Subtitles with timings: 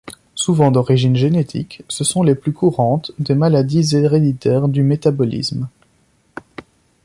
[0.33, 5.69] Souvent d'origine génétique, ce sont les plus courantes des maladies héréditaires du métabolisme.